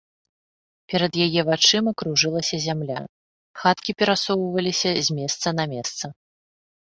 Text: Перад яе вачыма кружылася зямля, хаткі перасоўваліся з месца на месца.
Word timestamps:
Перад 0.91 1.13
яе 1.25 1.41
вачыма 1.49 1.91
кружылася 2.01 2.55
зямля, 2.67 2.99
хаткі 3.63 3.91
перасоўваліся 3.99 4.91
з 5.09 5.19
месца 5.19 5.47
на 5.61 5.65
месца. 5.75 6.05